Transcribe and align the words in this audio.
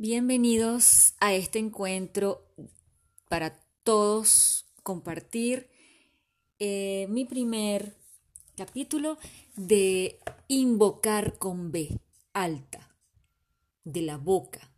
Bienvenidos 0.00 1.14
a 1.18 1.34
este 1.34 1.58
encuentro 1.58 2.46
para 3.28 3.58
todos 3.82 4.64
compartir 4.84 5.68
eh, 6.60 7.08
mi 7.10 7.24
primer 7.24 7.96
capítulo 8.56 9.18
de 9.56 10.20
invocar 10.46 11.36
con 11.38 11.72
B, 11.72 11.98
alta, 12.32 12.94
de 13.82 14.02
la 14.02 14.18
boca. 14.18 14.72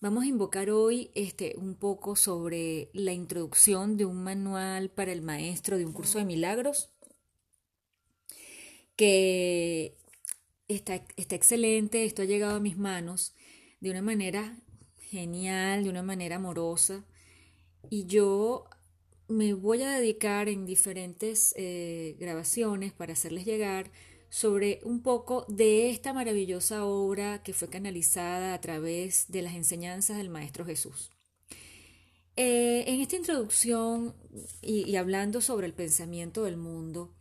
Vamos 0.00 0.24
a 0.24 0.28
invocar 0.28 0.68
hoy 0.68 1.10
este, 1.14 1.54
un 1.56 1.74
poco 1.74 2.14
sobre 2.14 2.90
la 2.92 3.14
introducción 3.14 3.96
de 3.96 4.04
un 4.04 4.22
manual 4.22 4.90
para 4.90 5.10
el 5.10 5.22
maestro 5.22 5.78
de 5.78 5.86
un 5.86 5.94
curso 5.94 6.18
de 6.18 6.26
milagros 6.26 6.90
que 8.94 9.96
está, 10.68 11.02
está 11.16 11.34
excelente, 11.34 12.04
esto 12.04 12.20
ha 12.20 12.26
llegado 12.26 12.56
a 12.56 12.60
mis 12.60 12.76
manos 12.76 13.32
de 13.80 13.90
una 13.90 14.02
manera 14.02 14.56
genial, 15.00 15.84
de 15.84 15.90
una 15.90 16.02
manera 16.02 16.36
amorosa. 16.36 17.04
Y 17.90 18.06
yo 18.06 18.68
me 19.28 19.52
voy 19.54 19.82
a 19.82 19.90
dedicar 19.90 20.48
en 20.48 20.64
diferentes 20.64 21.54
eh, 21.56 22.16
grabaciones 22.18 22.92
para 22.92 23.12
hacerles 23.12 23.44
llegar 23.44 23.90
sobre 24.30 24.80
un 24.82 25.02
poco 25.02 25.46
de 25.48 25.90
esta 25.90 26.12
maravillosa 26.12 26.84
obra 26.84 27.42
que 27.42 27.54
fue 27.54 27.68
canalizada 27.68 28.52
a 28.54 28.60
través 28.60 29.26
de 29.28 29.42
las 29.42 29.54
enseñanzas 29.54 30.18
del 30.18 30.28
Maestro 30.28 30.64
Jesús. 30.64 31.10
Eh, 32.36 32.84
en 32.86 33.00
esta 33.00 33.16
introducción 33.16 34.14
y, 34.62 34.94
hablando 34.96 35.40
sobre 35.40 35.66
el 35.66 35.74
pensamiento 35.74 36.44
del 36.44 36.56
mundo, 36.56 37.14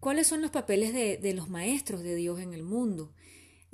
¿cuáles 0.00 0.26
son 0.26 0.42
los 0.42 0.50
papeles 0.50 0.92
de 0.92 1.34
los 1.34 1.48
maestros 1.48 2.02
de 2.02 2.16
Dios 2.16 2.40
en 2.40 2.52
el 2.52 2.62
mundo? 2.62 3.12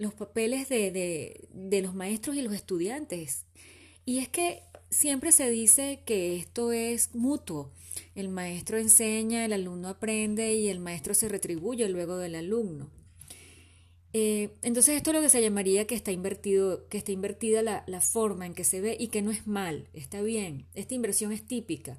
Los 0.02 0.12
papeles 0.12 0.68
de, 0.68 1.48
los 1.82 1.94
maestros 1.94 2.36
y 2.36 2.42
los 2.42 2.52
estudiantes. 2.52 3.46
Y 4.04 4.18
es 4.18 4.28
que 4.28 4.62
siempre 4.90 5.32
se 5.32 5.48
dice 5.48 6.02
que 6.04 6.36
esto 6.36 6.72
es 6.72 7.14
mutuo. 7.14 7.70
El 8.14 8.28
maestro 8.28 8.78
enseña, 8.78 9.44
el 9.44 9.52
alumno 9.52 9.88
aprende 9.88 10.54
y 10.54 10.68
el 10.68 10.80
maestro 10.80 11.14
se 11.14 11.28
retribuye 11.28 11.88
luego 11.88 12.16
del 12.16 12.34
alumno. 12.34 12.90
Eh, 14.14 14.50
entonces 14.60 14.96
esto 14.96 15.10
es 15.10 15.16
lo 15.16 15.22
que 15.22 15.30
se 15.30 15.40
llamaría 15.40 15.86
que 15.86 15.94
está 15.94 16.12
invertido, 16.12 16.86
que 16.88 16.98
está 16.98 17.12
invertida 17.12 17.62
la, 17.62 17.82
la 17.86 18.02
forma 18.02 18.44
en 18.44 18.52
que 18.52 18.64
se 18.64 18.82
ve 18.82 18.94
y 19.00 19.08
que 19.08 19.22
no 19.22 19.30
es 19.30 19.46
mal, 19.46 19.88
está 19.94 20.20
bien. 20.20 20.66
Esta 20.74 20.94
inversión 20.94 21.32
es 21.32 21.46
típica. 21.46 21.98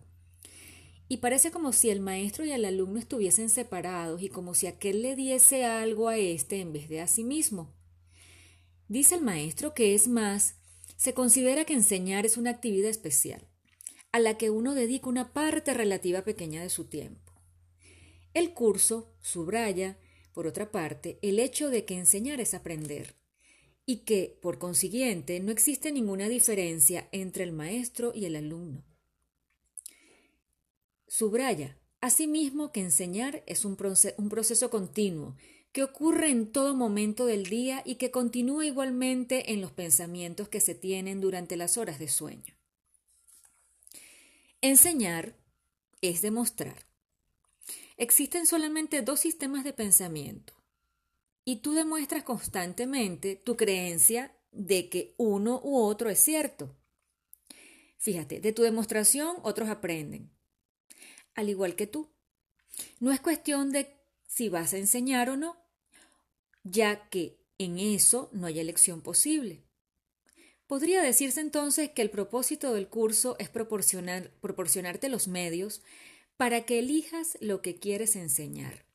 Y 1.07 1.17
parece 1.17 1.51
como 1.51 1.73
si 1.73 1.89
el 1.89 1.99
maestro 1.99 2.45
y 2.45 2.51
el 2.51 2.65
alumno 2.65 2.99
estuviesen 2.99 3.49
separados 3.49 4.21
y 4.21 4.29
como 4.29 4.53
si 4.53 4.67
aquel 4.67 5.01
le 5.01 5.15
diese 5.15 5.65
algo 5.65 6.07
a 6.07 6.17
éste 6.17 6.59
en 6.59 6.73
vez 6.73 6.89
de 6.89 7.01
a 7.01 7.07
sí 7.07 7.23
mismo. 7.23 7.71
Dice 8.93 9.15
el 9.15 9.21
maestro 9.21 9.73
que 9.73 9.95
es 9.95 10.07
más, 10.07 10.53
se 10.97 11.15
considera 11.15 11.65
que 11.65 11.73
enseñar 11.73 12.27
es 12.27 12.37
una 12.37 12.51
actividad 12.51 12.91
especial, 12.91 13.41
a 14.11 14.19
la 14.19 14.37
que 14.37 14.51
uno 14.51 14.75
dedica 14.75 15.09
una 15.09 15.33
parte 15.33 15.73
relativa 15.73 16.21
pequeña 16.21 16.61
de 16.61 16.69
su 16.69 16.85
tiempo. 16.85 17.33
El 18.35 18.53
curso 18.53 19.11
subraya, 19.19 19.97
por 20.31 20.45
otra 20.45 20.69
parte, 20.69 21.17
el 21.23 21.39
hecho 21.39 21.71
de 21.71 21.85
que 21.85 21.97
enseñar 21.97 22.39
es 22.39 22.53
aprender, 22.53 23.15
y 23.87 24.01
que, 24.05 24.37
por 24.43 24.59
consiguiente, 24.59 25.39
no 25.39 25.51
existe 25.51 25.91
ninguna 25.91 26.29
diferencia 26.29 27.09
entre 27.11 27.45
el 27.45 27.51
maestro 27.51 28.11
y 28.13 28.25
el 28.25 28.35
alumno. 28.35 28.85
Subraya, 31.07 31.79
asimismo, 31.99 32.71
que 32.71 32.81
enseñar 32.81 33.41
es 33.47 33.65
un, 33.65 33.75
proceso 33.75 34.69
continuo 34.69 35.35
que 35.73 35.83
ocurre 35.83 36.29
en 36.29 36.51
todo 36.51 36.75
momento 36.75 37.25
del 37.25 37.47
día 37.47 37.81
y 37.83 37.95
que 37.95 38.11
continúa 38.11 38.65
igualmente 38.65 39.51
en 39.51 39.59
los 39.59 39.71
pensamientos 39.71 40.47
que 40.47 40.61
se 40.61 40.75
tienen 40.75 41.19
durante 41.19 41.57
las 41.57 41.77
horas 41.77 41.97
de 41.97 42.07
sueño. 42.07 42.55
Enseñar 44.61 45.35
es 46.01 46.21
demostrar. 46.21 46.85
Existen 47.97 48.45
solamente 48.45 49.01
dos 49.01 49.19
sistemas 49.19 49.63
de 49.63 49.73
pensamiento 49.73 50.53
y 51.43 51.57
tú 51.57 51.73
demuestras 51.73 52.23
constantemente 52.23 53.35
tu 53.35 53.57
creencia 53.57 54.31
de 54.51 54.89
que 54.89 55.15
uno 55.17 55.59
u 55.63 55.79
otro 55.79 56.11
es 56.11 56.19
cierto. 56.19 56.75
Fíjate, 57.97 58.39
de 58.39 58.53
tu 58.53 58.61
demostración 58.61 59.37
otros 59.41 59.69
aprenden, 59.69 60.29
al 61.33 61.49
igual 61.49 61.75
que 61.75 61.87
tú. 61.87 62.09
No 62.99 63.11
es 63.11 63.19
cuestión 63.19 63.71
de 63.71 63.97
si 64.27 64.49
vas 64.49 64.73
a 64.73 64.77
enseñar 64.77 65.29
o 65.29 65.37
no, 65.37 65.62
ya 66.63 67.09
que 67.09 67.37
en 67.57 67.79
eso 67.79 68.29
no 68.31 68.47
hay 68.47 68.59
elección 68.59 69.01
posible. 69.01 69.63
Podría 70.67 71.01
decirse 71.01 71.41
entonces 71.41 71.91
que 71.91 72.01
el 72.01 72.09
propósito 72.09 72.73
del 72.73 72.87
curso 72.87 73.35
es 73.37 73.49
proporcionar, 73.49 74.31
proporcionarte 74.41 75.09
los 75.09 75.27
medios 75.27 75.81
para 76.37 76.65
que 76.65 76.79
elijas 76.79 77.37
lo 77.41 77.61
que 77.61 77.75
quieres 77.75 78.15
enseñar, 78.15 78.85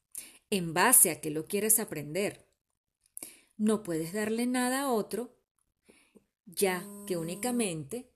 en 0.50 0.74
base 0.74 1.10
a 1.10 1.20
que 1.20 1.30
lo 1.30 1.46
quieres 1.46 1.78
aprender. 1.78 2.46
No 3.56 3.82
puedes 3.82 4.12
darle 4.12 4.46
nada 4.46 4.82
a 4.82 4.92
otro, 4.92 5.36
ya 6.46 6.84
que 7.06 7.16
únicamente, 7.16 8.10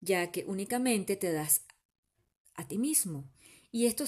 ya 0.00 0.32
que 0.32 0.44
únicamente 0.46 1.16
te 1.16 1.32
das 1.32 1.64
a 2.54 2.66
ti 2.66 2.78
mismo. 2.78 3.30
Y 3.70 3.86
esto, 3.86 4.04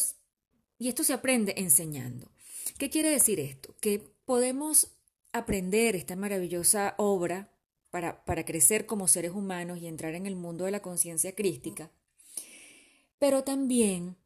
y 0.79 0.89
esto 0.89 1.05
se 1.05 1.13
aprende 1.13 1.55
enseñando. 1.59 2.34
¿Qué 2.79 2.91
quiere 2.91 3.11
decir 3.11 3.41
esto? 3.41 3.75
Que 3.81 4.01
podemos 4.25 4.89
aprender 5.33 5.97
esta 5.97 6.17
maravillosa 6.17 6.95
obra 6.97 7.51
para, 7.91 8.25
para 8.25 8.45
crecer 8.45 8.87
como 8.87 9.09
seres 9.09 9.33
humanos 9.33 9.79
y 9.79 9.87
entrar 9.87 10.15
en 10.15 10.27
el 10.27 10.37
mundo 10.37 10.65
de 10.65 10.71
la 10.71 10.83
conciencia 10.83 11.35
crística, 11.35 11.91
pero 13.19 13.45
también 13.45 14.17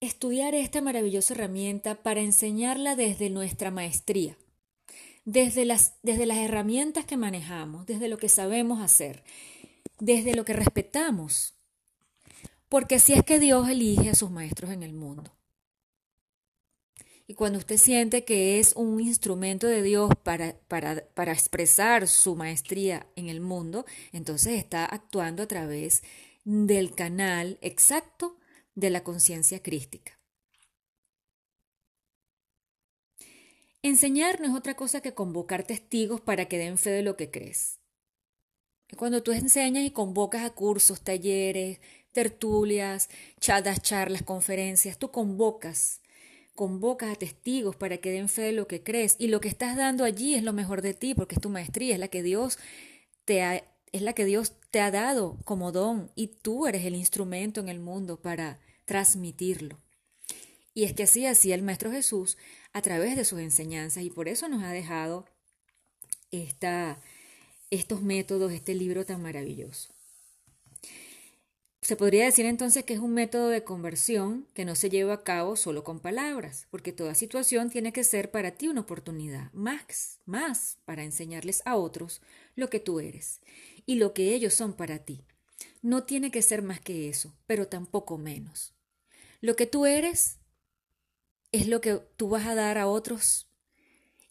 estudiar 0.00 0.54
esta 0.54 0.80
maravillosa 0.80 1.34
herramienta 1.34 2.02
para 2.02 2.20
enseñarla 2.20 2.96
desde 2.96 3.30
nuestra 3.30 3.70
maestría, 3.70 4.36
desde 5.24 5.64
las, 5.64 5.94
desde 6.02 6.26
las 6.26 6.38
herramientas 6.38 7.04
que 7.04 7.16
manejamos, 7.16 7.86
desde 7.86 8.08
lo 8.08 8.18
que 8.18 8.28
sabemos 8.28 8.80
hacer, 8.80 9.22
desde 10.00 10.34
lo 10.34 10.44
que 10.44 10.54
respetamos, 10.54 11.54
porque 12.68 12.96
así 12.96 13.12
es 13.12 13.22
que 13.22 13.38
Dios 13.38 13.68
elige 13.68 14.10
a 14.10 14.14
sus 14.14 14.30
maestros 14.30 14.72
en 14.72 14.82
el 14.82 14.92
mundo. 14.92 15.32
Y 17.32 17.34
cuando 17.34 17.60
usted 17.60 17.78
siente 17.78 18.26
que 18.26 18.60
es 18.60 18.74
un 18.76 19.00
instrumento 19.00 19.66
de 19.66 19.82
Dios 19.82 20.10
para, 20.22 20.54
para, 20.68 21.02
para 21.14 21.32
expresar 21.32 22.06
su 22.06 22.36
maestría 22.36 23.06
en 23.16 23.30
el 23.30 23.40
mundo, 23.40 23.86
entonces 24.12 24.58
está 24.58 24.84
actuando 24.84 25.42
a 25.42 25.48
través 25.48 26.02
del 26.44 26.94
canal 26.94 27.56
exacto 27.62 28.36
de 28.74 28.90
la 28.90 29.02
conciencia 29.02 29.62
crística. 29.62 30.20
Enseñar 33.80 34.38
no 34.38 34.48
es 34.48 34.54
otra 34.54 34.76
cosa 34.76 35.00
que 35.00 35.14
convocar 35.14 35.62
testigos 35.62 36.20
para 36.20 36.48
que 36.48 36.58
den 36.58 36.76
fe 36.76 36.90
de 36.90 37.02
lo 37.02 37.16
que 37.16 37.30
crees. 37.30 37.80
Cuando 38.98 39.22
tú 39.22 39.32
enseñas 39.32 39.84
y 39.86 39.90
convocas 39.90 40.42
a 40.42 40.50
cursos, 40.50 41.00
talleres, 41.00 41.80
tertulias, 42.12 43.08
chadas, 43.40 43.80
charlas, 43.80 44.22
conferencias, 44.22 44.98
tú 44.98 45.10
convocas 45.10 46.01
convocas 46.54 47.12
a 47.12 47.16
testigos 47.16 47.76
para 47.76 47.98
que 47.98 48.10
den 48.10 48.28
fe 48.28 48.42
de 48.42 48.52
lo 48.52 48.66
que 48.66 48.82
crees 48.82 49.16
y 49.18 49.28
lo 49.28 49.40
que 49.40 49.48
estás 49.48 49.76
dando 49.76 50.04
allí 50.04 50.34
es 50.34 50.42
lo 50.42 50.52
mejor 50.52 50.82
de 50.82 50.94
ti 50.94 51.14
porque 51.14 51.34
es 51.34 51.40
tu 51.40 51.48
maestría, 51.48 51.94
es 51.94 52.00
la 52.00 52.08
que 52.08 52.22
Dios 52.22 52.58
te 53.24 53.42
ha, 53.42 53.64
es 53.92 54.02
la 54.02 54.12
que 54.12 54.24
Dios 54.24 54.54
te 54.70 54.80
ha 54.80 54.90
dado 54.90 55.38
como 55.44 55.72
don 55.72 56.10
y 56.14 56.28
tú 56.28 56.66
eres 56.66 56.84
el 56.84 56.94
instrumento 56.94 57.60
en 57.60 57.68
el 57.68 57.80
mundo 57.80 58.20
para 58.20 58.60
transmitirlo. 58.84 59.78
Y 60.74 60.84
es 60.84 60.94
que 60.94 61.02
así 61.02 61.26
hacía 61.26 61.54
el 61.54 61.62
Maestro 61.62 61.90
Jesús 61.90 62.38
a 62.72 62.80
través 62.80 63.16
de 63.16 63.24
sus 63.24 63.40
enseñanzas 63.40 64.02
y 64.02 64.10
por 64.10 64.28
eso 64.28 64.48
nos 64.48 64.62
ha 64.62 64.70
dejado 64.70 65.26
esta, 66.30 67.00
estos 67.70 68.00
métodos, 68.02 68.52
este 68.52 68.74
libro 68.74 69.04
tan 69.04 69.22
maravilloso. 69.22 69.92
Se 71.84 71.96
podría 71.96 72.26
decir 72.26 72.46
entonces 72.46 72.84
que 72.84 72.94
es 72.94 73.00
un 73.00 73.12
método 73.12 73.48
de 73.48 73.64
conversión 73.64 74.46
que 74.54 74.64
no 74.64 74.76
se 74.76 74.88
lleva 74.88 75.14
a 75.14 75.24
cabo 75.24 75.56
solo 75.56 75.82
con 75.82 75.98
palabras, 75.98 76.68
porque 76.70 76.92
toda 76.92 77.16
situación 77.16 77.70
tiene 77.70 77.92
que 77.92 78.04
ser 78.04 78.30
para 78.30 78.52
ti 78.52 78.68
una 78.68 78.82
oportunidad, 78.82 79.52
más, 79.52 80.20
más 80.24 80.78
para 80.84 81.02
enseñarles 81.02 81.60
a 81.64 81.74
otros 81.74 82.22
lo 82.54 82.70
que 82.70 82.78
tú 82.78 83.00
eres 83.00 83.40
y 83.84 83.96
lo 83.96 84.14
que 84.14 84.32
ellos 84.32 84.54
son 84.54 84.74
para 84.74 85.00
ti. 85.00 85.24
No 85.82 86.04
tiene 86.04 86.30
que 86.30 86.40
ser 86.40 86.62
más 86.62 86.80
que 86.80 87.08
eso, 87.08 87.34
pero 87.48 87.66
tampoco 87.66 88.16
menos. 88.16 88.74
Lo 89.40 89.56
que 89.56 89.66
tú 89.66 89.84
eres 89.84 90.38
es 91.50 91.66
lo 91.66 91.80
que 91.80 92.00
tú 92.16 92.28
vas 92.28 92.46
a 92.46 92.54
dar 92.54 92.78
a 92.78 92.86
otros 92.86 93.48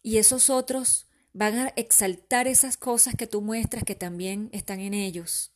y 0.02 0.20
esos 0.20 0.50
otros 0.50 1.10
van 1.34 1.58
a 1.58 1.68
exaltar 1.76 2.48
esas 2.48 2.78
cosas 2.78 3.16
que 3.16 3.28
tú 3.28 3.42
muestras 3.42 3.84
que 3.84 3.96
también 3.96 4.50
están 4.54 4.80
en 4.80 4.94
ellos 4.94 5.51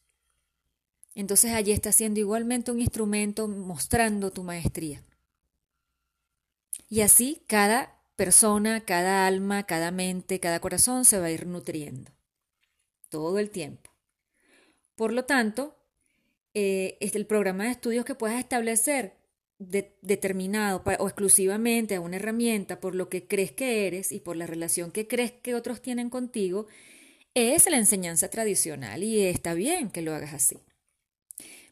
entonces 1.15 1.51
allí 1.53 1.71
está 1.71 1.91
siendo 1.91 2.19
igualmente 2.19 2.71
un 2.71 2.81
instrumento 2.81 3.47
mostrando 3.47 4.31
tu 4.31 4.43
maestría. 4.43 5.03
Y 6.89 7.01
así 7.01 7.41
cada 7.47 7.95
persona, 8.15 8.85
cada 8.85 9.25
alma, 9.27 9.63
cada 9.63 9.91
mente, 9.91 10.39
cada 10.39 10.59
corazón 10.59 11.05
se 11.05 11.19
va 11.19 11.25
a 11.27 11.31
ir 11.31 11.47
nutriendo. 11.47 12.11
todo 13.09 13.39
el 13.39 13.49
tiempo. 13.49 13.91
Por 14.95 15.13
lo 15.13 15.23
tanto, 15.23 15.77
eh, 16.53 16.97
el 16.99 17.25
programa 17.25 17.65
de 17.65 17.71
estudios 17.71 18.03
que 18.03 18.15
puedas 18.15 18.39
establecer 18.39 19.13
determinado 19.57 20.83
o 20.99 21.07
exclusivamente 21.07 21.95
a 21.95 22.01
una 22.01 22.17
herramienta 22.17 22.81
por 22.81 22.93
lo 22.93 23.07
que 23.07 23.25
crees 23.25 23.53
que 23.53 23.87
eres 23.87 24.11
y 24.11 24.19
por 24.19 24.35
la 24.35 24.47
relación 24.47 24.91
que 24.91 25.07
crees 25.07 25.31
que 25.31 25.55
otros 25.55 25.81
tienen 25.81 26.09
contigo, 26.09 26.67
es 27.33 27.69
la 27.69 27.77
enseñanza 27.77 28.29
tradicional 28.29 29.03
y 29.03 29.21
está 29.21 29.53
bien 29.53 29.89
que 29.91 30.01
lo 30.01 30.13
hagas 30.13 30.33
así. 30.33 30.57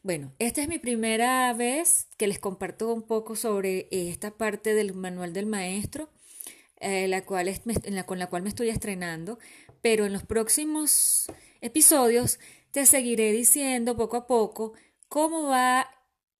Bueno, 0.04 0.34
esta 0.38 0.60
es 0.60 0.68
mi 0.68 0.78
primera 0.78 1.50
vez 1.54 2.08
que 2.18 2.26
les 2.26 2.38
comparto 2.38 2.92
un 2.92 3.04
poco 3.04 3.36
sobre 3.36 3.88
esta 3.90 4.36
parte 4.36 4.74
del 4.74 4.92
manual 4.92 5.32
del 5.32 5.46
maestro, 5.46 6.10
eh, 6.76 7.08
la 7.08 7.24
cual 7.24 7.48
es, 7.48 7.62
con 8.04 8.18
la 8.18 8.26
cual 8.28 8.42
me 8.42 8.50
estoy 8.50 8.68
estrenando, 8.68 9.38
pero 9.80 10.04
en 10.04 10.12
los 10.12 10.22
próximos 10.22 11.24
episodios 11.62 12.38
te 12.70 12.84
seguiré 12.84 13.32
diciendo 13.32 13.96
poco 13.96 14.18
a 14.18 14.26
poco 14.26 14.74
cómo 15.08 15.44
va 15.44 15.88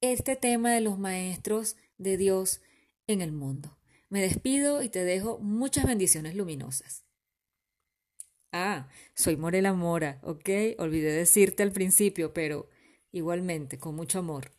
este 0.03 0.37
tema 0.37 0.71
de 0.71 0.83
los 0.83 0.99
maestros 0.99 1.77
de 1.97 2.19
Dios 2.19 2.61
en 3.07 3.23
el 3.23 3.33
mundo. 3.33 3.79
Me 4.11 4.21
despido 4.21 4.83
y 4.83 4.91
te 4.91 5.05
dejo 5.05 5.39
muchas 5.39 5.87
bendiciones 5.87 6.35
luminosas. 6.35 7.07
Ah, 8.53 8.91
soy 9.15 9.39
Morela 9.39 9.73
Mora, 9.73 10.21
¿ok? 10.23 10.51
Olvidé 10.77 11.13
decirte 11.13 11.63
al 11.63 11.73
principio, 11.73 12.35
pero 12.35 12.69
igualmente, 13.15 13.79
con 13.79 13.95
mucho 13.97 14.19
amor. 14.19 14.51